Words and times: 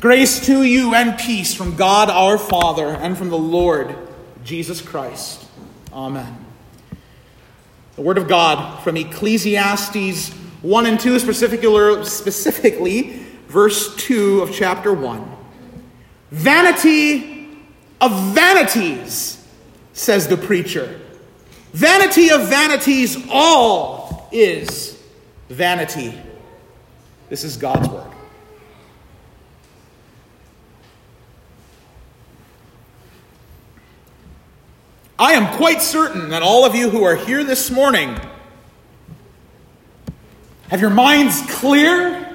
Grace 0.00 0.46
to 0.46 0.62
you 0.62 0.94
and 0.94 1.18
peace 1.18 1.54
from 1.54 1.76
God 1.76 2.08
our 2.08 2.38
Father 2.38 2.86
and 2.86 3.18
from 3.18 3.28
the 3.28 3.36
Lord 3.36 3.94
Jesus 4.42 4.80
Christ. 4.80 5.46
Amen. 5.92 6.42
The 7.96 8.02
Word 8.02 8.16
of 8.16 8.26
God 8.26 8.82
from 8.82 8.96
Ecclesiastes 8.96 10.30
1 10.62 10.86
and 10.86 10.98
2, 10.98 11.18
specifically 11.18 13.26
verse 13.46 13.94
2 13.96 14.40
of 14.40 14.54
chapter 14.54 14.94
1. 14.94 15.36
Vanity 16.30 17.50
of 18.00 18.34
vanities, 18.34 19.46
says 19.92 20.28
the 20.28 20.38
preacher. 20.38 20.98
Vanity 21.72 22.30
of 22.30 22.48
vanities, 22.48 23.22
all 23.30 24.30
is 24.32 24.98
vanity. 25.50 26.18
This 27.28 27.44
is 27.44 27.58
God's 27.58 27.90
Word. 27.90 28.06
I 35.20 35.34
am 35.34 35.54
quite 35.58 35.82
certain 35.82 36.30
that 36.30 36.42
all 36.42 36.64
of 36.64 36.74
you 36.74 36.88
who 36.88 37.04
are 37.04 37.14
here 37.14 37.44
this 37.44 37.70
morning 37.70 38.18
have 40.70 40.80
your 40.80 40.88
minds 40.88 41.42
clear, 41.42 42.34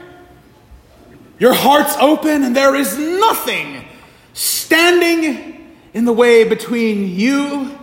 your 1.40 1.56
hearts 1.56 1.96
open, 2.00 2.44
and 2.44 2.56
there 2.56 2.76
is 2.76 2.96
nothing 2.96 3.86
standing 4.34 5.76
in 5.96 6.06
the 6.06 6.14
way 6.14 6.44
between 6.44 7.10
you 7.10 7.76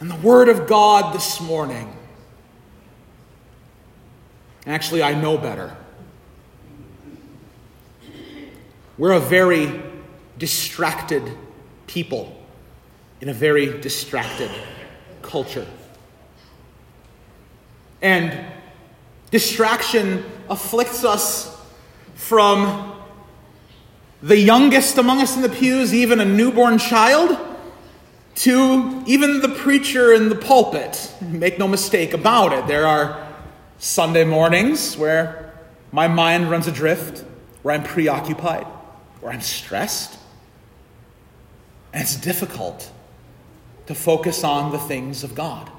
and 0.00 0.10
the 0.10 0.16
Word 0.16 0.48
of 0.48 0.66
God 0.66 1.14
this 1.14 1.38
morning. 1.42 1.94
Actually, 4.66 5.02
I 5.02 5.12
know 5.12 5.36
better. 5.36 5.76
We're 8.96 9.12
a 9.12 9.20
very 9.20 9.82
distracted 10.38 11.36
people 11.86 12.43
in 13.24 13.30
a 13.30 13.32
very 13.32 13.80
distracted 13.80 14.50
culture. 15.22 15.66
And 18.02 18.38
distraction 19.30 20.26
afflicts 20.50 21.06
us 21.06 21.58
from 22.16 23.00
the 24.22 24.36
youngest 24.36 24.98
among 24.98 25.22
us 25.22 25.36
in 25.36 25.40
the 25.40 25.48
pews, 25.48 25.94
even 25.94 26.20
a 26.20 26.26
newborn 26.26 26.76
child, 26.76 27.38
to 28.34 29.02
even 29.06 29.40
the 29.40 29.48
preacher 29.48 30.12
in 30.12 30.28
the 30.28 30.36
pulpit. 30.36 31.10
Make 31.22 31.58
no 31.58 31.66
mistake 31.66 32.12
about 32.12 32.52
it. 32.52 32.66
There 32.66 32.86
are 32.86 33.26
Sunday 33.78 34.24
mornings 34.24 34.98
where 34.98 35.54
my 35.92 36.08
mind 36.08 36.50
runs 36.50 36.66
adrift, 36.66 37.24
where 37.62 37.74
I'm 37.74 37.84
preoccupied, 37.84 38.66
where 39.22 39.32
I'm 39.32 39.40
stressed. 39.40 40.18
And 41.94 42.02
it's 42.02 42.16
difficult 42.16 42.90
to 43.86 43.94
focus 43.94 44.44
on 44.44 44.72
the 44.72 44.78
things 44.78 45.24
of 45.24 45.34
God. 45.34 45.70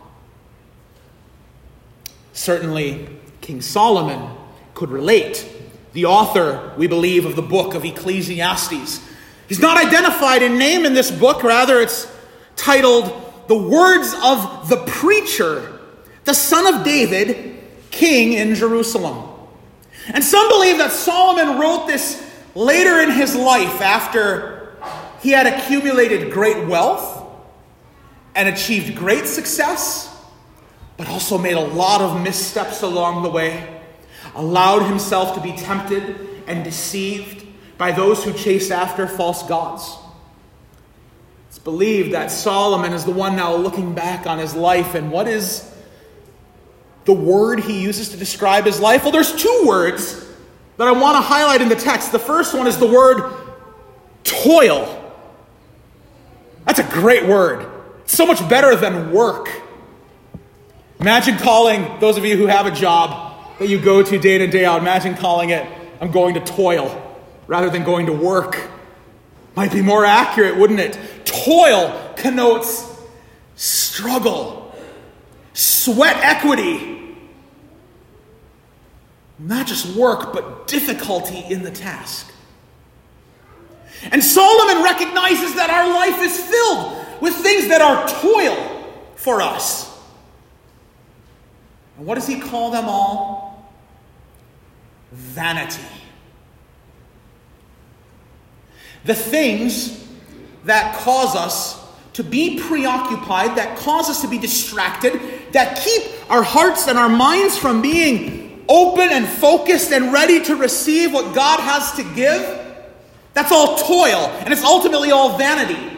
Certainly, 2.33 3.07
King 3.41 3.61
Solomon 3.61 4.35
could 4.73 4.89
relate. 4.89 5.49
The 5.93 6.05
author, 6.05 6.73
we 6.77 6.87
believe, 6.87 7.25
of 7.25 7.35
the 7.35 7.41
book 7.41 7.73
of 7.73 7.85
Ecclesiastes. 7.85 9.01
He's 9.47 9.59
not 9.59 9.77
identified 9.77 10.41
in 10.41 10.57
name 10.57 10.85
in 10.85 10.93
this 10.93 11.09
book, 11.09 11.43
rather, 11.43 11.79
it's 11.79 12.11
titled 12.55 13.05
The 13.47 13.57
Words 13.57 14.13
of 14.23 14.69
the 14.69 14.83
Preacher, 14.85 15.79
the 16.25 16.33
son 16.33 16.73
of 16.73 16.83
David, 16.83 17.59
king 17.91 18.33
in 18.33 18.55
Jerusalem. 18.55 19.29
And 20.13 20.23
some 20.23 20.47
believe 20.49 20.77
that 20.79 20.91
Solomon 20.91 21.59
wrote 21.59 21.87
this 21.87 22.21
later 22.53 22.99
in 22.99 23.11
his 23.11 23.35
life 23.35 23.81
after 23.81 24.75
he 25.21 25.31
had 25.31 25.47
accumulated 25.47 26.31
great 26.31 26.67
wealth 26.67 27.14
and 28.35 28.49
achieved 28.49 28.95
great 28.95 29.25
success, 29.25 30.13
but 30.97 31.07
also 31.07 31.37
made 31.37 31.55
a 31.55 31.61
lot 31.61 32.01
of 32.01 32.21
missteps 32.21 32.81
along 32.81 33.23
the 33.23 33.29
way, 33.29 33.81
allowed 34.35 34.83
himself 34.83 35.33
to 35.35 35.41
be 35.41 35.53
tempted 35.53 36.43
and 36.47 36.63
deceived 36.63 37.47
by 37.77 37.91
those 37.91 38.23
who 38.23 38.33
chased 38.33 38.71
after 38.71 39.07
false 39.07 39.43
gods. 39.43 39.97
It's 41.47 41.59
believed 41.59 42.13
that 42.13 42.29
Solomon 42.29 42.91
is 42.93 43.05
the 43.05 43.11
one 43.11 43.37
now 43.37 43.55
looking 43.55 43.95
back 43.95 44.27
on 44.27 44.37
his 44.37 44.53
life, 44.53 44.95
and 44.95 45.11
what 45.11 45.27
is 45.27 45.71
the 47.05 47.13
word 47.13 47.61
he 47.61 47.81
uses 47.81 48.09
to 48.09 48.17
describe 48.17 48.65
his 48.65 48.79
life? 48.79 49.03
Well, 49.03 49.11
there's 49.11 49.35
two 49.35 49.63
words 49.65 50.25
that 50.77 50.87
I 50.87 50.91
want 50.91 51.15
to 51.15 51.21
highlight 51.21 51.61
in 51.61 51.69
the 51.69 51.75
text. 51.75 52.11
The 52.11 52.19
first 52.19 52.53
one 52.53 52.67
is 52.67 52.77
the 52.77 52.87
word 52.87 53.31
toil. 54.23 55.01
That's 56.65 56.79
a 56.79 56.83
great 56.83 57.25
word 57.25 57.74
so 58.05 58.25
much 58.25 58.47
better 58.49 58.75
than 58.75 59.11
work. 59.11 59.49
Imagine 60.99 61.37
calling 61.37 61.99
those 61.99 62.17
of 62.17 62.25
you 62.25 62.37
who 62.37 62.47
have 62.47 62.65
a 62.65 62.71
job 62.71 63.59
that 63.59 63.69
you 63.69 63.79
go 63.79 64.01
to 64.03 64.19
day 64.19 64.35
in 64.35 64.41
and 64.41 64.51
day 64.51 64.65
out, 64.65 64.81
imagine 64.81 65.15
calling 65.15 65.49
it, 65.49 65.65
I'm 66.01 66.11
going 66.11 66.33
to 66.35 66.39
toil 66.39 67.01
rather 67.47 67.69
than 67.69 67.83
going 67.83 68.07
to 68.07 68.13
work. 68.13 68.69
Might 69.55 69.71
be 69.71 69.81
more 69.81 70.05
accurate, 70.05 70.57
wouldn't 70.57 70.79
it? 70.79 70.97
Toil 71.25 72.13
connotes 72.17 72.91
struggle, 73.55 74.75
sweat 75.53 76.17
equity. 76.17 77.17
Not 79.37 79.67
just 79.67 79.95
work, 79.95 80.33
but 80.33 80.67
difficulty 80.67 81.39
in 81.39 81.63
the 81.63 81.71
task. 81.71 82.31
And 84.11 84.23
Solomon 84.23 84.83
recognizes 84.83 85.55
that 85.55 85.69
our 85.69 85.89
life 85.89 86.21
is 86.21 86.37
filled 86.39 87.04
with 87.21 87.35
things 87.35 87.67
that 87.69 87.81
are 87.81 88.07
toil 88.21 88.91
for 89.15 89.41
us. 89.41 89.91
And 91.97 92.05
what 92.05 92.15
does 92.15 92.27
he 92.27 92.39
call 92.39 92.71
them 92.71 92.85
all? 92.85 93.73
Vanity. 95.11 95.81
The 99.05 99.15
things 99.15 100.05
that 100.65 100.95
cause 100.95 101.35
us 101.35 101.81
to 102.13 102.23
be 102.23 102.59
preoccupied, 102.59 103.57
that 103.57 103.77
cause 103.77 104.09
us 104.09 104.21
to 104.21 104.27
be 104.27 104.37
distracted, 104.37 105.21
that 105.51 105.77
keep 105.77 106.31
our 106.31 106.43
hearts 106.43 106.87
and 106.87 106.97
our 106.97 107.09
minds 107.09 107.57
from 107.57 107.81
being 107.81 108.65
open 108.67 109.09
and 109.09 109.27
focused 109.27 109.91
and 109.91 110.11
ready 110.11 110.43
to 110.43 110.55
receive 110.55 111.13
what 111.13 111.35
God 111.35 111.59
has 111.59 111.91
to 111.93 112.03
give, 112.15 112.61
that's 113.33 113.51
all 113.51 113.77
toil, 113.77 114.27
and 114.39 114.53
it's 114.53 114.63
ultimately 114.63 115.11
all 115.11 115.37
vanity. 115.37 115.94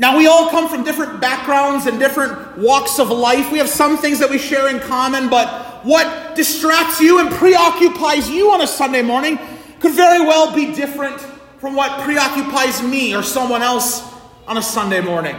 Now, 0.00 0.16
we 0.16 0.26
all 0.26 0.48
come 0.48 0.66
from 0.66 0.82
different 0.82 1.20
backgrounds 1.20 1.84
and 1.84 1.98
different 1.98 2.56
walks 2.56 2.98
of 2.98 3.10
life. 3.10 3.52
We 3.52 3.58
have 3.58 3.68
some 3.68 3.98
things 3.98 4.18
that 4.20 4.30
we 4.30 4.38
share 4.38 4.70
in 4.70 4.80
common, 4.80 5.28
but 5.28 5.84
what 5.84 6.34
distracts 6.34 7.02
you 7.02 7.18
and 7.18 7.30
preoccupies 7.30 8.30
you 8.30 8.50
on 8.50 8.62
a 8.62 8.66
Sunday 8.66 9.02
morning 9.02 9.38
could 9.78 9.92
very 9.92 10.20
well 10.20 10.54
be 10.54 10.74
different 10.74 11.20
from 11.58 11.76
what 11.76 12.00
preoccupies 12.00 12.82
me 12.82 13.14
or 13.14 13.22
someone 13.22 13.60
else 13.60 14.02
on 14.46 14.56
a 14.56 14.62
Sunday 14.62 15.02
morning. 15.02 15.36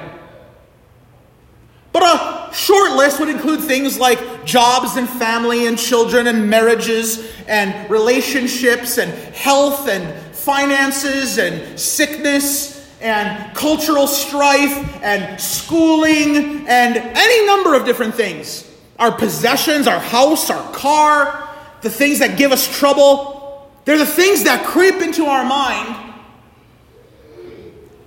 But 1.91 2.03
a 2.03 2.53
short 2.53 2.91
list 2.91 3.19
would 3.19 3.29
include 3.29 3.61
things 3.61 3.97
like 3.97 4.45
jobs 4.45 4.95
and 4.95 5.09
family 5.09 5.65
and 5.65 5.75
children 5.75 6.27
and 6.27 6.47
marriages 6.47 7.27
and 7.47 7.89
relationships 7.89 8.99
and 8.99 9.11
health 9.33 9.89
and 9.89 10.35
finances 10.35 11.39
and 11.39 11.79
sickness 11.79 12.80
and 13.01 13.55
cultural 13.55 14.07
strife 14.07 15.03
and 15.03 15.39
schooling 15.39 16.67
and 16.67 16.95
any 16.95 17.45
number 17.45 17.73
of 17.73 17.85
different 17.85 18.15
things. 18.15 18.69
Our 18.99 19.11
possessions, 19.11 19.87
our 19.87 19.99
house, 19.99 20.49
our 20.49 20.71
car, 20.71 21.49
the 21.81 21.89
things 21.89 22.19
that 22.19 22.37
give 22.37 22.51
us 22.51 22.77
trouble, 22.77 23.71
they're 23.85 23.97
the 23.97 24.05
things 24.05 24.43
that 24.43 24.65
creep 24.65 25.01
into 25.01 25.25
our 25.25 25.43
mind 25.43 26.13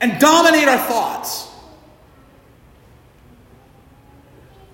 and 0.00 0.20
dominate 0.20 0.68
our 0.68 0.78
thoughts. 0.78 1.48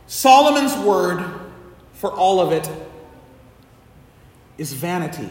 Solomon's 0.06 0.76
word 0.84 1.24
for 1.92 2.12
all 2.12 2.40
of 2.40 2.52
it 2.52 2.68
is 4.58 4.72
vanity. 4.72 5.30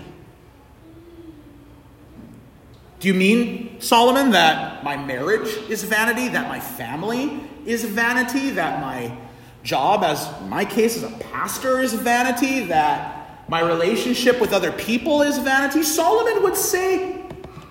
Do 3.00 3.08
you 3.08 3.14
mean, 3.14 3.80
Solomon, 3.80 4.32
that 4.32 4.84
my 4.84 4.98
marriage 4.98 5.48
is 5.70 5.84
vanity, 5.84 6.28
that 6.30 6.50
my 6.50 6.60
family 6.60 7.42
is 7.66 7.86
vanity, 7.86 8.52
that 8.52 8.82
my 8.82 9.18
job, 9.64 10.04
as 10.04 10.30
my 10.50 10.66
case 10.66 10.98
as 10.98 11.04
a 11.04 11.16
pastor, 11.32 11.80
is 11.80 11.94
vanity, 11.94 12.66
that 12.66 13.50
my 13.50 13.62
relationship 13.62 14.42
with 14.42 14.52
other 14.52 14.74
people 14.74 15.22
is 15.22 15.38
vanity? 15.38 15.82
Solomon 15.84 16.44
would 16.44 16.58
say, 16.58 17.24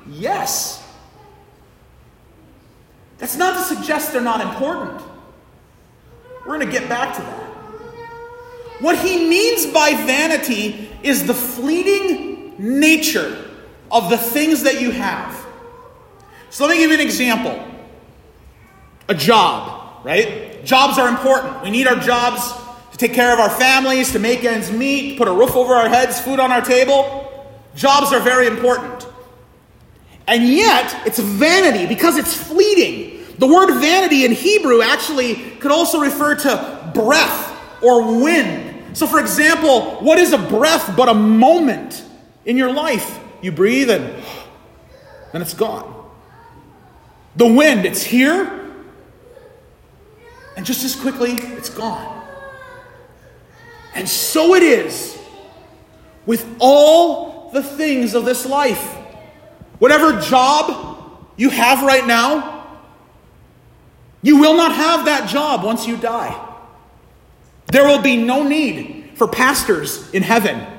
yes. 0.09 0.83
That's 3.19 3.37
not 3.37 3.55
to 3.55 3.75
suggest 3.75 4.13
they're 4.13 4.23
not 4.23 4.41
important. 4.41 5.03
We're 6.47 6.57
going 6.59 6.67
to 6.67 6.73
get 6.73 6.89
back 6.89 7.15
to 7.17 7.21
that. 7.21 7.45
What 8.81 8.99
he 8.99 9.29
means 9.29 9.67
by 9.67 9.91
vanity 9.91 10.89
is 11.03 11.27
the 11.27 11.35
fleeting 11.35 12.55
nature 12.59 13.48
of 13.91 14.11
the 14.11 14.19
things 14.19 14.63
that 14.65 14.81
you 14.81 14.91
have. 14.91 15.47
So 16.51 16.67
let 16.67 16.73
me 16.73 16.79
give 16.79 16.91
you 16.91 16.97
an 16.97 17.03
example. 17.03 17.65
A 19.09 19.15
job, 19.15 20.05
right? 20.05 20.65
Jobs 20.65 20.99
are 20.99 21.09
important. 21.09 21.63
We 21.63 21.71
need 21.71 21.87
our 21.87 21.97
jobs 21.97 22.53
to 22.93 22.99
take 22.99 23.15
care 23.15 23.33
of 23.33 23.39
our 23.39 23.51
families, 23.51 24.13
to 24.13 24.19
make 24.19 24.45
ends 24.45 24.71
meet, 24.71 25.19
put 25.19 25.29
a 25.29 25.33
roof 25.33 25.57
over 25.57 25.75
our 25.75 25.89
heads, 25.89 26.21
food 26.21 26.41
on 26.41 26.53
our 26.53 26.61
table. 26.61 27.25
Jobs 27.75 28.13
are 28.13 28.21
very 28.21 28.47
important. 28.47 29.07
And 30.27 30.47
yet, 30.47 31.07
it's 31.07 31.19
vanity 31.19 31.87
because 31.87 32.17
it's 32.17 32.35
fleeting. 32.35 33.25
The 33.39 33.47
word 33.47 33.79
vanity 33.81 34.25
in 34.25 34.33
Hebrew 34.33 34.83
actually 34.83 35.37
could 35.61 35.71
also 35.71 36.01
refer 36.01 36.35
to 36.35 36.91
breath 36.93 37.83
or 37.83 38.21
wind. 38.21 38.97
So, 38.97 39.07
for 39.07 39.21
example, 39.21 39.97
what 40.01 40.19
is 40.19 40.33
a 40.33 40.39
breath 40.39 40.97
but 40.97 41.09
a 41.09 41.15
moment 41.15 42.05
in 42.45 42.57
your 42.57 42.73
life? 42.73 43.19
You 43.41 43.53
breathe 43.53 43.91
and 43.91 44.23
then 45.33 45.43
it's 45.43 45.55
gone. 45.55 45.95
The 47.37 47.47
wind, 47.47 47.87
it's 47.87 48.03
here, 48.03 48.59
and 50.57 50.67
just 50.67 50.85
as 50.85 50.97
quickly, 50.97 51.33
it's 51.33 51.71
gone. 51.71 52.27
And 53.95 54.09
so 54.09 54.55
it 54.55 54.63
is 54.63 55.17
with 56.27 56.47
all 56.59 57.51
the 57.53 57.63
things 57.63 58.15
of 58.15 58.25
this 58.25 58.45
life. 58.45 58.83
Whatever 59.79 60.21
job 60.21 61.21
you 61.37 61.51
have 61.51 61.83
right 61.85 62.07
now, 62.07 62.67
you 64.21 64.39
will 64.39 64.57
not 64.57 64.73
have 64.73 65.05
that 65.05 65.29
job 65.29 65.63
once 65.63 65.87
you 65.87 65.97
die. 65.97 66.45
There 67.67 67.87
will 67.87 68.03
be 68.03 68.17
no 68.17 68.43
need 68.43 69.13
for 69.15 69.29
pastors 69.29 70.11
in 70.11 70.23
heaven. 70.23 70.78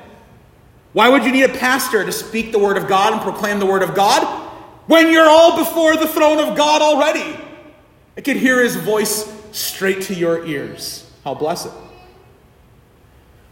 Why 0.92 1.08
would 1.08 1.24
you 1.24 1.32
need 1.32 1.44
a 1.44 1.48
pastor 1.48 2.04
to 2.04 2.12
speak 2.12 2.52
the 2.52 2.58
word 2.58 2.76
of 2.76 2.88
God 2.88 3.12
and 3.12 3.22
proclaim 3.22 3.58
the 3.58 3.66
word 3.66 3.82
of 3.82 3.94
God 3.94 4.24
when 4.86 5.10
you're 5.10 5.28
all 5.28 5.56
before 5.56 5.96
the 5.96 6.08
throne 6.08 6.38
of 6.38 6.56
God 6.56 6.82
already? 6.82 7.38
I 8.16 8.20
can 8.22 8.36
hear 8.36 8.62
his 8.62 8.76
voice 8.76 9.32
straight 9.52 10.02
to 10.02 10.14
your 10.14 10.44
ears. 10.44 11.10
How 11.24 11.34
blessed. 11.34 11.70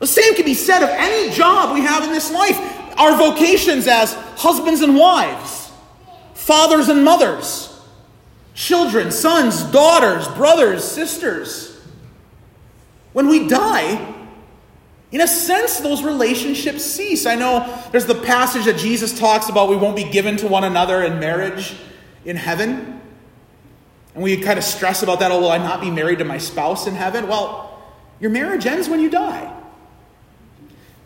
The 0.01 0.07
same 0.07 0.35
can 0.35 0.45
be 0.45 0.55
said 0.55 0.83
of 0.83 0.89
any 0.91 1.33
job 1.33 1.75
we 1.75 1.83
have 1.83 2.05
in 2.05 2.11
this 2.11 2.31
life 2.31 2.59
our 2.99 3.17
vocations 3.17 3.87
as 3.87 4.15
husbands 4.37 4.81
and 4.81 4.97
wives, 4.97 5.71
fathers 6.35 6.89
and 6.89 7.05
mothers, 7.05 7.81
children, 8.55 9.13
sons, 9.13 9.63
daughters, 9.65 10.27
brothers, 10.29 10.83
sisters. 10.83 11.81
When 13.13 13.29
we 13.29 13.49
die, 13.49 14.15
in 15.11 15.23
a 15.23 15.27
sense, 15.27 15.79
those 15.79 16.03
relationships 16.03 16.85
cease. 16.85 17.25
I 17.25 17.35
know 17.35 17.83
there's 17.93 18.05
the 18.05 18.15
passage 18.15 18.67
that 18.67 18.77
Jesus 18.77 19.19
talks 19.19 19.49
about 19.49 19.71
we 19.71 19.77
won't 19.77 19.97
be 19.97 20.05
given 20.05 20.37
to 20.39 20.47
one 20.47 20.65
another 20.65 21.03
in 21.03 21.19
marriage 21.19 21.77
in 22.25 22.37
heaven. 22.37 23.01
And 24.15 24.23
we 24.23 24.37
kind 24.37 24.59
of 24.59 24.65
stress 24.65 25.03
about 25.03 25.21
that, 25.21 25.31
oh, 25.31 25.41
will 25.41 25.51
I 25.51 25.59
not 25.59 25.81
be 25.81 25.91
married 25.91 26.19
to 26.19 26.25
my 26.25 26.39
spouse 26.39 26.87
in 26.87 26.95
heaven? 26.95 27.27
Well, 27.27 27.83
your 28.21 28.31
marriage 28.31 28.67
ends 28.67 28.89
when 28.89 29.01
you 29.01 29.09
die. 29.09 29.55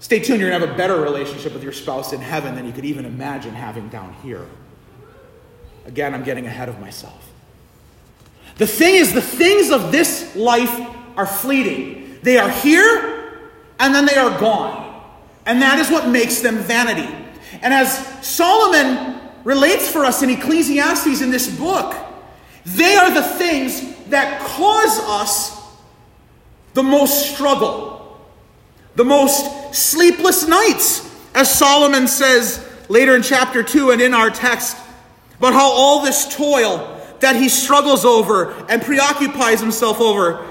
Stay 0.01 0.19
tuned, 0.19 0.41
you're 0.41 0.51
going 0.51 0.61
to 0.61 0.67
have 0.67 0.75
a 0.75 0.79
better 0.79 1.01
relationship 1.01 1.53
with 1.53 1.63
your 1.63 1.73
spouse 1.73 2.13
in 2.13 2.21
heaven 2.21 2.57
than 2.57 2.67
you 2.67 2.73
could 2.73 2.85
even 2.85 3.05
imagine 3.05 3.55
having 3.55 3.89
down 3.89 4.15
here. 4.15 4.47
Again, 5.87 6.13
I'm 6.13 6.25
getting 6.25 6.47
ahead 6.47 6.69
of 6.69 6.81
myself. 6.81 7.31
The 8.57 8.67
thing 8.67 8.97
is, 8.97 9.13
the 9.13 9.23
things 9.23 9.71
of 9.71 9.93
this 9.93 10.35
life 10.35 10.75
are 11.17 11.27
fleeting. 11.27 12.19
They 12.23 12.39
are 12.39 12.51
here 12.51 13.22
and 13.83 13.95
then 13.95 14.07
they 14.07 14.17
are 14.17 14.39
gone. 14.39 15.03
And 15.45 15.61
that 15.61 15.79
is 15.79 15.91
what 15.91 16.09
makes 16.09 16.41
them 16.41 16.57
vanity. 16.57 17.15
And 17.61 17.75
as 17.75 17.99
Solomon 18.27 19.21
relates 19.45 19.91
for 19.91 20.05
us 20.05 20.23
in 20.23 20.31
Ecclesiastes 20.31 21.21
in 21.21 21.31
this 21.31 21.55
book, 21.59 21.95
they 22.65 22.97
are 22.97 23.13
the 23.13 23.23
things 23.23 23.95
that 24.07 24.41
cause 24.41 24.99
us 25.01 25.61
the 26.73 26.83
most 26.83 27.35
struggle 27.35 27.93
the 28.95 29.05
most 29.05 29.75
sleepless 29.75 30.47
nights, 30.47 31.11
as 31.35 31.51
Solomon 31.51 32.07
says 32.07 32.67
later 32.89 33.17
in 33.17 33.23
chapter 33.23 33.63
2 33.63 33.91
and 33.91 34.03
in 34.03 34.13
our 34.13 34.31
text, 34.31 34.77
about 35.39 35.55
how 35.55 35.73
all 35.73 36.05
this 36.05 36.35
toil 36.35 37.01
that 37.21 37.37
he 37.37 37.49
struggles 37.49 38.05
over 38.05 38.53
and 38.69 38.83
preoccupies 38.83 39.61
himself 39.61 40.01
over. 40.01 40.47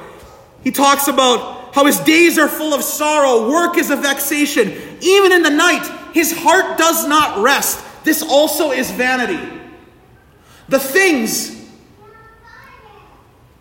He 0.64 0.72
talks 0.72 1.08
about 1.08 1.61
how 1.74 1.86
his 1.86 2.00
days 2.00 2.38
are 2.38 2.48
full 2.48 2.74
of 2.74 2.84
sorrow, 2.84 3.50
work 3.50 3.78
is 3.78 3.90
a 3.90 3.96
vexation. 3.96 4.72
Even 5.02 5.32
in 5.32 5.44
the 5.44 5.50
night, 5.50 5.86
his 6.14 6.38
heart 6.38 6.78
does 6.78 7.08
not 7.08 7.42
rest. 7.42 7.84
This 8.04 8.22
also 8.22 8.72
is 8.72 8.92
vanity. 8.92 9.62
The 10.70 10.80
things 10.80 11.60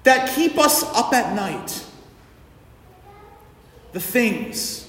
that 0.03 0.35
keep 0.35 0.59
us 0.59 0.83
up 0.83 1.13
at 1.13 1.35
night 1.35 1.85
the 3.93 4.01
things 4.01 4.89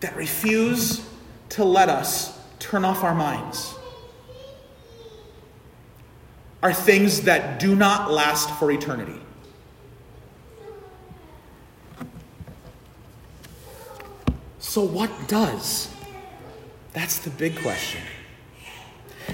that 0.00 0.14
refuse 0.16 1.06
to 1.50 1.64
let 1.64 1.88
us 1.88 2.38
turn 2.58 2.84
off 2.84 3.02
our 3.02 3.14
minds 3.14 3.74
are 6.62 6.74
things 6.74 7.22
that 7.22 7.58
do 7.58 7.74
not 7.74 8.10
last 8.10 8.50
for 8.58 8.70
eternity. 8.70 9.19
So, 14.70 14.82
what 14.82 15.10
does? 15.26 15.92
That's 16.92 17.18
the 17.18 17.30
big 17.30 17.58
question. 17.58 18.02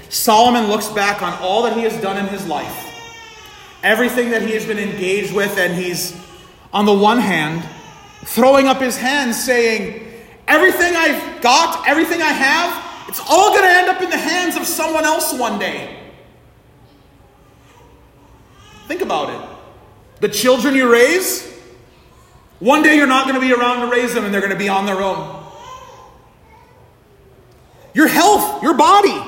Solomon 0.09 0.65
looks 0.65 0.87
back 0.87 1.21
on 1.21 1.31
all 1.33 1.61
that 1.61 1.77
he 1.77 1.83
has 1.83 1.95
done 2.01 2.17
in 2.17 2.25
his 2.25 2.47
life, 2.47 2.75
everything 3.83 4.31
that 4.31 4.41
he 4.41 4.53
has 4.53 4.65
been 4.65 4.79
engaged 4.79 5.35
with, 5.35 5.55
and 5.59 5.75
he's, 5.75 6.19
on 6.73 6.87
the 6.87 6.93
one 6.93 7.19
hand, 7.19 7.63
throwing 8.25 8.65
up 8.65 8.81
his 8.81 8.97
hands, 8.97 9.39
saying, 9.39 10.11
Everything 10.47 10.95
I've 10.95 11.39
got, 11.43 11.87
everything 11.87 12.19
I 12.19 12.31
have, 12.33 13.07
it's 13.07 13.21
all 13.29 13.51
going 13.51 13.61
to 13.61 13.77
end 13.77 13.89
up 13.89 14.01
in 14.01 14.09
the 14.09 14.17
hands 14.17 14.55
of 14.55 14.65
someone 14.65 15.05
else 15.05 15.35
one 15.35 15.59
day. 15.59 15.99
Think 18.87 19.01
about 19.01 19.29
it. 19.29 19.49
The 20.19 20.29
children 20.29 20.73
you 20.73 20.91
raise, 20.91 21.56
one 22.59 22.81
day 22.81 22.95
you're 22.95 23.07
not 23.07 23.27
going 23.27 23.39
to 23.39 23.45
be 23.45 23.53
around 23.53 23.87
to 23.87 23.91
raise 23.91 24.13
them 24.13 24.25
and 24.25 24.33
they're 24.33 24.41
going 24.41 24.53
to 24.53 24.57
be 24.57 24.69
on 24.69 24.85
their 24.85 25.01
own. 25.01 25.43
Your 27.93 28.07
health, 28.07 28.63
your 28.63 28.73
body. 28.73 29.19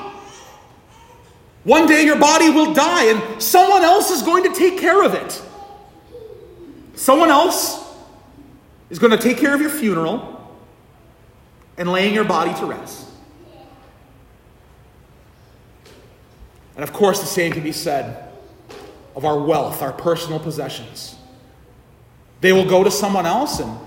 One 1.64 1.86
day 1.86 2.04
your 2.04 2.18
body 2.18 2.50
will 2.50 2.72
die 2.72 3.06
and 3.06 3.42
someone 3.42 3.82
else 3.82 4.10
is 4.10 4.22
going 4.22 4.44
to 4.44 4.58
take 4.58 4.78
care 4.78 5.04
of 5.04 5.14
it. 5.14 5.42
Someone 6.94 7.30
else 7.30 7.84
is 8.88 8.98
going 8.98 9.12
to 9.12 9.18
take 9.18 9.38
care 9.38 9.54
of 9.54 9.60
your 9.60 9.70
funeral 9.70 10.36
and 11.76 11.90
laying 11.90 12.14
your 12.14 12.24
body 12.24 12.52
to 12.60 12.66
rest. 12.66 13.08
And 16.74 16.82
of 16.82 16.92
course, 16.92 17.20
the 17.20 17.26
same 17.26 17.52
can 17.52 17.62
be 17.62 17.72
said 17.72 18.32
of 19.14 19.24
our 19.24 19.38
wealth, 19.38 19.82
our 19.82 19.92
personal 19.92 20.40
possessions. 20.40 21.14
They 22.40 22.52
will 22.52 22.64
go 22.64 22.82
to 22.82 22.90
someone 22.90 23.26
else, 23.26 23.60
and 23.60 23.78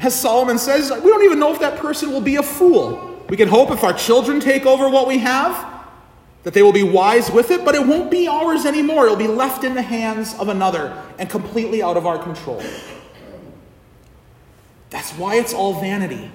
as 0.00 0.18
Solomon 0.18 0.58
says, 0.58 0.90
we 0.90 1.10
don't 1.10 1.24
even 1.24 1.38
know 1.38 1.52
if 1.52 1.60
that 1.60 1.78
person 1.78 2.12
will 2.12 2.20
be 2.20 2.36
a 2.36 2.42
fool. 2.42 3.24
We 3.28 3.36
can 3.36 3.48
hope 3.48 3.70
if 3.70 3.84
our 3.84 3.92
children 3.92 4.40
take 4.40 4.64
over 4.64 4.88
what 4.88 5.06
we 5.06 5.18
have, 5.18 5.66
that 6.44 6.54
they 6.54 6.62
will 6.62 6.72
be 6.72 6.84
wise 6.84 7.30
with 7.30 7.50
it, 7.50 7.64
but 7.64 7.74
it 7.74 7.86
won't 7.86 8.10
be 8.10 8.28
ours 8.28 8.64
anymore. 8.64 9.04
It'll 9.04 9.16
be 9.16 9.26
left 9.26 9.64
in 9.64 9.74
the 9.74 9.82
hands 9.82 10.34
of 10.38 10.48
another 10.48 11.02
and 11.18 11.28
completely 11.28 11.82
out 11.82 11.96
of 11.96 12.06
our 12.06 12.18
control. 12.18 12.62
That's 14.90 15.12
why 15.12 15.36
it's 15.36 15.52
all 15.52 15.80
vanity. 15.80 16.30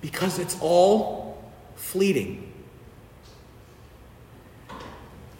Because 0.00 0.38
it's 0.38 0.58
all 0.60 1.42
fleeting. 1.76 2.52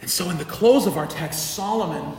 And 0.00 0.08
so, 0.08 0.30
in 0.30 0.38
the 0.38 0.44
close 0.44 0.86
of 0.86 0.96
our 0.96 1.06
text, 1.06 1.54
Solomon 1.54 2.16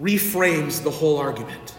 reframes 0.00 0.82
the 0.82 0.90
whole 0.90 1.18
argument. 1.18 1.74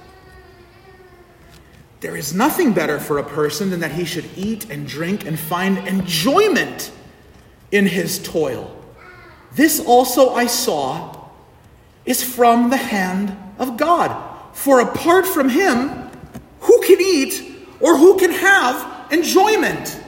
There 2.00 2.17
is 2.17 2.34
nothing 2.34 2.74
better 2.74 3.00
for 3.00 3.17
a 3.17 3.24
person 3.24 3.70
than 3.70 3.79
that 3.79 3.93
he 3.93 4.03
should 4.03 4.29
eat 4.36 4.70
and 4.70 4.86
drink 4.86 5.25
and 5.25 5.39
find 5.39 5.77
enjoyment 5.88 6.91
in 7.72 7.86
his 7.86 8.20
toil. 8.20 8.77
This 9.53 9.79
also 9.79 10.34
I 10.34 10.48
saw 10.48 11.29
is 12.05 12.24
from 12.24 12.70
the 12.70 12.77
hand 12.77 13.36
of 13.58 13.77
God. 13.77 14.32
For 14.53 14.82
apart 14.82 15.25
from 15.25 15.50
him, 15.50 16.10
who 16.60 16.82
can 16.82 17.00
eat 17.00 17.55
or 17.79 17.98
who 17.98 18.17
can 18.17 18.32
have 18.32 19.12
enjoyment? 19.12 20.00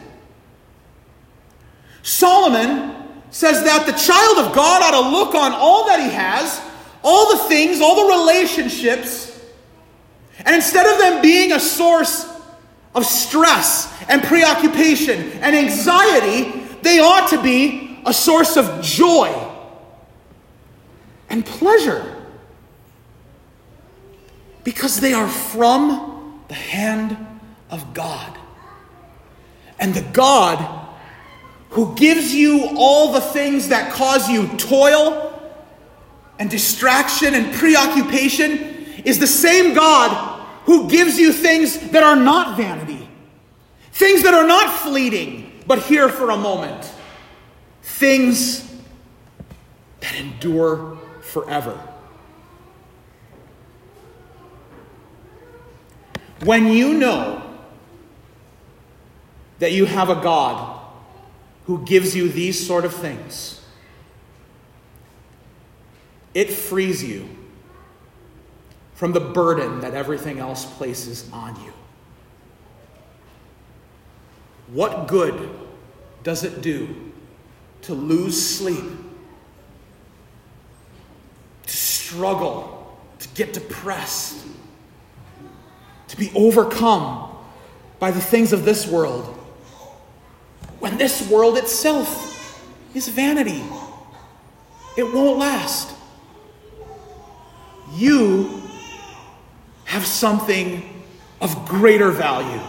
Solomon 2.03 2.93
says 3.31 3.63
that 3.63 3.85
the 3.85 3.93
child 3.93 4.45
of 4.45 4.55
God 4.55 4.81
ought 4.83 5.01
to 5.01 5.09
look 5.09 5.35
on 5.35 5.51
all 5.53 5.87
that 5.87 5.99
he 5.99 6.09
has, 6.09 6.61
all 7.05 7.37
the 7.37 7.43
things, 7.43 7.81
all 7.81 8.07
the 8.07 8.15
relationships, 8.17 9.39
and 10.39 10.55
instead 10.55 10.91
of 10.91 10.99
them 10.99 11.21
being 11.21 11.51
a 11.51 11.59
source 11.59 12.27
of 12.95 13.05
stress 13.05 13.93
and 14.09 14.23
preoccupation 14.23 15.31
and 15.33 15.55
anxiety, 15.55 16.63
they 16.81 16.99
ought 16.99 17.29
to 17.29 17.41
be 17.43 17.99
a 18.07 18.13
source 18.13 18.57
of 18.57 18.81
joy 18.81 19.31
and 21.29 21.45
pleasure 21.45 22.11
because 24.63 24.99
they 24.99 25.13
are 25.13 25.27
from 25.27 26.43
the 26.47 26.55
hand 26.55 27.15
of 27.69 27.93
God. 27.93 28.35
And 29.79 29.93
the 29.93 30.01
God 30.11 30.87
who 31.69 31.93
gives 31.95 32.33
you 32.33 32.69
all 32.77 33.11
the 33.11 33.21
things 33.21 33.69
that 33.69 33.93
cause 33.93 34.27
you 34.27 34.47
toil 34.57 35.24
and 36.39 36.49
distraction 36.49 37.33
and 37.33 37.53
preoccupation 37.53 38.51
is 39.05 39.19
the 39.19 39.27
same 39.27 39.73
God 39.73 40.35
who 40.65 40.89
gives 40.89 41.19
you 41.19 41.31
things 41.31 41.91
that 41.91 42.03
are 42.03 42.15
not 42.15 42.57
vanity, 42.57 43.07
things 43.91 44.23
that 44.23 44.33
are 44.33 44.47
not 44.47 44.71
fleeting, 44.79 45.51
but 45.67 45.79
here 45.79 46.09
for 46.09 46.31
a 46.31 46.37
moment, 46.37 46.91
things 47.83 48.69
that 50.01 50.15
endure 50.15 50.97
forever. 51.21 51.79
When 56.43 56.67
you 56.67 56.93
know 56.93 57.41
that 59.59 59.71
you 59.71 59.85
have 59.85 60.09
a 60.09 60.15
God 60.15 60.81
who 61.65 61.83
gives 61.85 62.15
you 62.15 62.29
these 62.29 62.65
sort 62.65 62.85
of 62.85 62.93
things, 62.93 63.64
it 66.35 66.51
frees 66.51 67.01
you 67.01 67.27
from 68.93 69.13
the 69.13 69.19
burden 69.19 69.79
that 69.79 69.93
everything 69.93 70.37
else 70.37 70.65
places 70.65 71.27
on 71.31 71.55
you. 71.63 71.73
What 74.67 75.07
good 75.07 75.49
does 76.23 76.43
it 76.43 76.61
do 76.61 77.13
to 77.83 77.93
lose 77.93 78.57
sleep, 78.57 78.83
to 81.65 81.77
struggle, 81.77 82.99
to 83.19 83.27
get 83.29 83.53
depressed, 83.53 84.45
to 86.09 86.17
be 86.17 86.31
overcome 86.35 87.31
by 87.99 88.11
the 88.11 88.21
things 88.21 88.51
of 88.51 88.65
this 88.65 88.85
world 88.87 89.25
when 90.79 90.97
this 90.97 91.29
world 91.29 91.57
itself 91.57 92.61
is 92.93 93.07
vanity? 93.07 93.63
It 94.97 95.13
won't 95.13 95.37
last. 95.37 95.94
You 97.95 98.61
have 99.85 100.05
something 100.05 101.03
of 101.39 101.67
greater 101.67 102.11
value, 102.11 102.61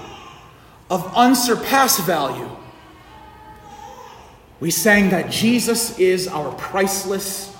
of 0.90 1.12
unsurpassed 1.14 2.02
value. 2.02 2.48
We 4.60 4.70
sang 4.70 5.10
that 5.10 5.30
Jesus 5.30 5.98
is 5.98 6.28
our 6.28 6.52
priceless 6.56 7.54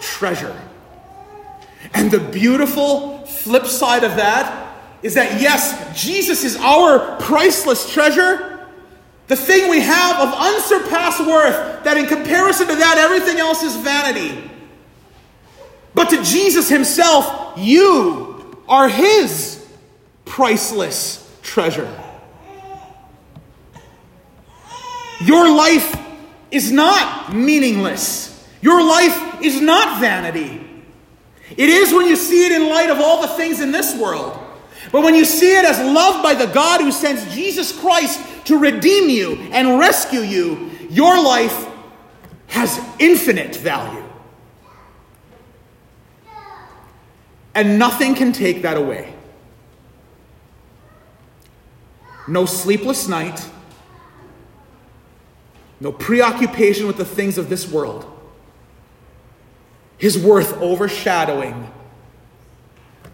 treasure. 0.00 0.58
And 1.94 2.10
the 2.10 2.20
beautiful 2.20 3.26
flip 3.26 3.66
side 3.66 4.04
of 4.04 4.16
that 4.16 4.76
is 5.02 5.14
that, 5.14 5.40
yes, 5.40 6.00
Jesus 6.00 6.44
is 6.44 6.56
our 6.56 7.16
priceless 7.20 7.92
treasure, 7.92 8.68
the 9.26 9.36
thing 9.36 9.68
we 9.70 9.80
have 9.80 10.20
of 10.20 10.34
unsurpassed 10.34 11.26
worth, 11.26 11.84
that 11.84 11.96
in 11.96 12.06
comparison 12.06 12.68
to 12.68 12.76
that, 12.76 12.98
everything 12.98 13.38
else 13.38 13.62
is 13.62 13.76
vanity. 13.76 14.50
But 15.94 16.10
to 16.10 16.22
Jesus 16.22 16.68
himself, 16.68 17.58
you 17.58 18.56
are 18.68 18.88
his 18.88 19.66
priceless 20.24 21.18
treasure. 21.42 21.92
Your 25.20 25.54
life 25.54 25.98
is 26.50 26.72
not 26.72 27.34
meaningless. 27.34 28.28
Your 28.60 28.82
life 28.82 29.42
is 29.42 29.60
not 29.60 30.00
vanity. 30.00 30.60
It 31.56 31.68
is 31.68 31.92
when 31.92 32.06
you 32.06 32.16
see 32.16 32.46
it 32.46 32.52
in 32.52 32.68
light 32.68 32.90
of 32.90 32.98
all 32.98 33.22
the 33.22 33.28
things 33.28 33.60
in 33.60 33.72
this 33.72 33.96
world. 33.96 34.38
But 34.90 35.02
when 35.02 35.14
you 35.14 35.24
see 35.24 35.56
it 35.56 35.64
as 35.64 35.78
loved 35.78 36.22
by 36.22 36.34
the 36.34 36.46
God 36.46 36.80
who 36.80 36.92
sends 36.92 37.32
Jesus 37.34 37.78
Christ 37.78 38.20
to 38.46 38.58
redeem 38.58 39.08
you 39.08 39.36
and 39.52 39.78
rescue 39.78 40.20
you, 40.20 40.70
your 40.90 41.22
life 41.22 41.66
has 42.48 42.80
infinite 42.98 43.56
value. 43.56 44.01
And 47.54 47.78
nothing 47.78 48.14
can 48.14 48.32
take 48.32 48.62
that 48.62 48.76
away. 48.76 49.12
No 52.26 52.46
sleepless 52.46 53.08
night, 53.08 53.48
no 55.80 55.90
preoccupation 55.92 56.86
with 56.86 56.96
the 56.96 57.04
things 57.04 57.36
of 57.36 57.48
this 57.48 57.68
world. 57.68 58.08
His 59.98 60.18
worth 60.18 60.56
overshadowing 60.60 61.70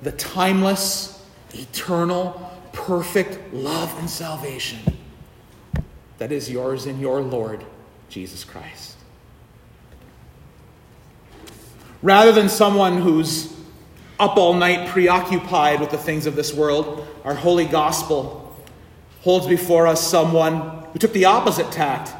the 0.02 0.12
timeless, 0.12 1.24
eternal, 1.52 2.52
perfect 2.72 3.52
love 3.52 3.94
and 3.98 4.08
salvation 4.08 4.78
that 6.18 6.30
is 6.32 6.50
yours 6.50 6.86
in 6.86 7.00
your 7.00 7.20
Lord, 7.20 7.64
Jesus 8.08 8.44
Christ. 8.44 8.96
Rather 12.02 12.30
than 12.32 12.48
someone 12.48 12.98
who's 12.98 13.57
up 14.18 14.36
all 14.36 14.54
night 14.54 14.88
preoccupied 14.88 15.80
with 15.80 15.90
the 15.90 15.98
things 15.98 16.26
of 16.26 16.34
this 16.34 16.52
world, 16.52 17.06
our 17.24 17.34
holy 17.34 17.66
gospel 17.66 18.44
holds 19.22 19.46
before 19.46 19.86
us 19.86 20.04
someone 20.04 20.84
who 20.92 20.98
took 20.98 21.12
the 21.12 21.24
opposite 21.24 21.70
tact, 21.70 22.12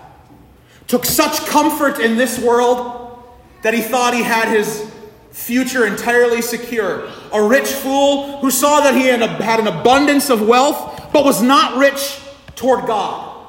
took 0.86 1.04
such 1.04 1.44
comfort 1.46 1.98
in 1.98 2.16
this 2.16 2.38
world 2.38 3.18
that 3.62 3.74
he 3.74 3.80
thought 3.80 4.14
he 4.14 4.22
had 4.22 4.48
his 4.48 4.88
future 5.30 5.86
entirely 5.86 6.42
secure. 6.42 7.08
A 7.32 7.42
rich 7.42 7.66
fool 7.66 8.38
who 8.38 8.50
saw 8.50 8.80
that 8.80 8.94
he 8.94 9.06
had, 9.06 9.22
an 9.60 9.66
abundance 9.66 10.30
of 10.30 10.46
wealth, 10.46 11.10
but 11.12 11.24
was 11.24 11.42
not 11.42 11.78
rich 11.78 12.20
toward 12.54 12.86
God. 12.86 13.46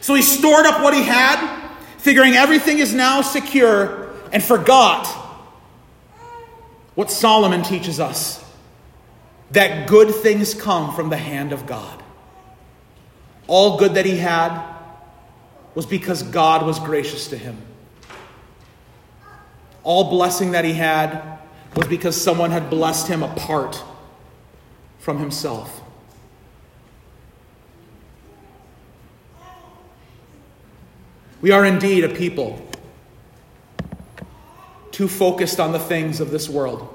So 0.00 0.14
he 0.14 0.22
stored 0.22 0.66
up 0.66 0.82
what 0.82 0.94
he 0.94 1.02
had, 1.02 1.68
figuring 1.98 2.34
everything 2.34 2.78
is 2.78 2.92
now 2.92 3.22
secure, 3.22 4.10
and 4.32 4.42
forgot 4.42 5.21
what 6.94 7.10
Solomon 7.10 7.62
teaches 7.62 7.98
us 8.00 8.44
that 9.50 9.86
good 9.86 10.14
things 10.14 10.54
come 10.54 10.94
from 10.94 11.10
the 11.10 11.16
hand 11.16 11.52
of 11.52 11.66
God. 11.66 12.02
All 13.46 13.78
good 13.78 13.94
that 13.94 14.06
he 14.06 14.16
had 14.16 14.62
was 15.74 15.86
because 15.86 16.22
God 16.22 16.66
was 16.66 16.78
gracious 16.78 17.28
to 17.28 17.36
him. 17.36 17.58
All 19.82 20.10
blessing 20.10 20.52
that 20.52 20.64
he 20.64 20.74
had 20.74 21.38
was 21.76 21.86
because 21.86 22.18
someone 22.20 22.50
had 22.50 22.70
blessed 22.70 23.08
him 23.08 23.22
apart 23.22 23.82
from 24.98 25.18
himself. 25.18 25.80
We 31.40 31.50
are 31.50 31.64
indeed 31.64 32.04
a 32.04 32.08
people 32.08 32.64
too 34.92 35.08
focused 35.08 35.58
on 35.58 35.72
the 35.72 35.78
things 35.78 36.20
of 36.20 36.30
this 36.30 36.48
world. 36.48 36.88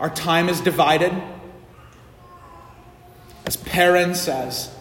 Our 0.00 0.10
time 0.10 0.48
is 0.48 0.60
divided 0.60 1.12
as 3.44 3.56
parents, 3.56 4.28
as 4.28 4.74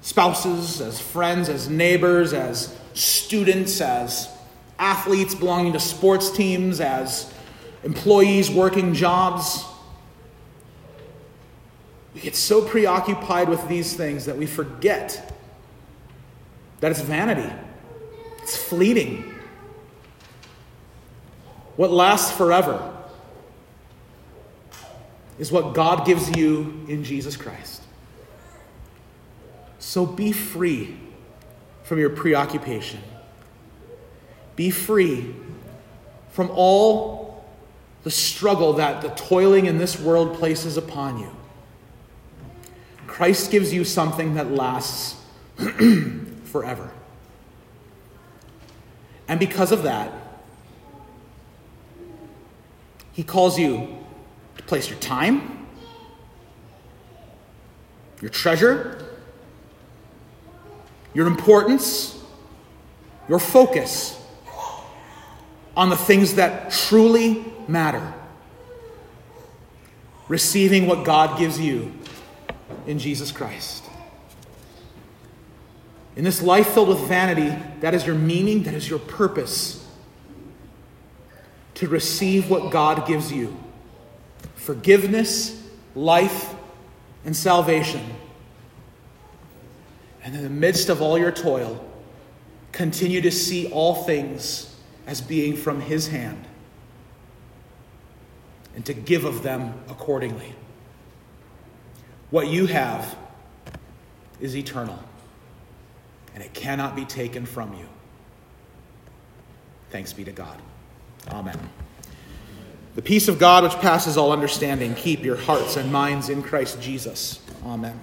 spouses, 0.00 0.80
as 0.80 1.00
friends, 1.00 1.48
as 1.48 1.68
neighbors, 1.68 2.32
as 2.32 2.76
students, 2.94 3.80
as 3.80 4.28
athletes 4.78 5.34
belonging 5.34 5.72
to 5.72 5.80
sports 5.80 6.30
teams, 6.30 6.80
as 6.80 7.32
employees 7.84 8.50
working 8.50 8.94
jobs. 8.94 9.64
We 12.14 12.20
get 12.20 12.36
so 12.36 12.62
preoccupied 12.62 13.48
with 13.48 13.66
these 13.68 13.94
things 13.94 14.26
that 14.26 14.36
we 14.36 14.46
forget 14.46 15.32
that 16.80 16.90
it's 16.90 17.00
vanity, 17.00 17.52
it's 18.42 18.56
fleeting. 18.56 19.33
What 21.76 21.90
lasts 21.90 22.36
forever 22.36 22.92
is 25.38 25.50
what 25.50 25.74
God 25.74 26.06
gives 26.06 26.36
you 26.36 26.84
in 26.88 27.02
Jesus 27.04 27.36
Christ. 27.36 27.82
So 29.78 30.06
be 30.06 30.32
free 30.32 30.96
from 31.82 31.98
your 31.98 32.10
preoccupation. 32.10 33.00
Be 34.56 34.70
free 34.70 35.34
from 36.30 36.50
all 36.52 37.44
the 38.04 38.10
struggle 38.10 38.74
that 38.74 39.02
the 39.02 39.08
toiling 39.10 39.66
in 39.66 39.78
this 39.78 39.98
world 39.98 40.36
places 40.36 40.76
upon 40.76 41.18
you. 41.18 41.30
Christ 43.06 43.50
gives 43.50 43.72
you 43.72 43.84
something 43.84 44.34
that 44.34 44.50
lasts 44.50 45.16
forever. 46.44 46.90
And 49.28 49.40
because 49.40 49.72
of 49.72 49.84
that, 49.84 50.12
He 53.14 53.22
calls 53.22 53.58
you 53.58 53.96
to 54.56 54.62
place 54.64 54.90
your 54.90 54.98
time, 54.98 55.66
your 58.20 58.30
treasure, 58.30 59.08
your 61.14 61.26
importance, 61.28 62.20
your 63.28 63.38
focus 63.38 64.20
on 65.76 65.88
the 65.90 65.96
things 65.96 66.34
that 66.34 66.70
truly 66.70 67.44
matter. 67.68 68.12
Receiving 70.28 70.86
what 70.86 71.04
God 71.04 71.38
gives 71.38 71.58
you 71.58 71.92
in 72.86 72.98
Jesus 72.98 73.30
Christ. 73.30 73.84
In 76.16 76.24
this 76.24 76.42
life 76.42 76.68
filled 76.68 76.88
with 76.88 77.00
vanity, 77.00 77.56
that 77.80 77.94
is 77.94 78.06
your 78.06 78.14
meaning, 78.14 78.62
that 78.64 78.74
is 78.74 78.88
your 78.88 78.98
purpose. 78.98 79.83
To 81.74 81.88
receive 81.88 82.50
what 82.50 82.70
God 82.70 83.06
gives 83.06 83.32
you 83.32 83.56
forgiveness, 84.54 85.62
life, 85.94 86.54
and 87.24 87.36
salvation. 87.36 88.02
And 90.22 90.34
in 90.34 90.42
the 90.42 90.50
midst 90.50 90.88
of 90.88 91.02
all 91.02 91.18
your 91.18 91.32
toil, 91.32 91.84
continue 92.72 93.20
to 93.20 93.30
see 93.30 93.70
all 93.70 93.94
things 94.04 94.74
as 95.06 95.20
being 95.20 95.56
from 95.56 95.80
His 95.80 96.08
hand 96.08 96.46
and 98.74 98.84
to 98.86 98.94
give 98.94 99.24
of 99.24 99.42
them 99.42 99.74
accordingly. 99.88 100.54
What 102.30 102.48
you 102.48 102.66
have 102.66 103.16
is 104.40 104.56
eternal, 104.56 104.98
and 106.34 106.42
it 106.42 106.52
cannot 106.54 106.96
be 106.96 107.04
taken 107.04 107.46
from 107.46 107.74
you. 107.74 107.86
Thanks 109.90 110.12
be 110.12 110.24
to 110.24 110.32
God. 110.32 110.60
Amen. 111.30 111.58
The 112.94 113.02
peace 113.02 113.28
of 113.28 113.38
God, 113.38 113.64
which 113.64 113.72
passes 113.74 114.16
all 114.16 114.32
understanding, 114.32 114.94
keep 114.94 115.24
your 115.24 115.36
hearts 115.36 115.76
and 115.76 115.92
minds 115.92 116.28
in 116.28 116.42
Christ 116.42 116.80
Jesus. 116.80 117.40
Amen. 117.64 118.00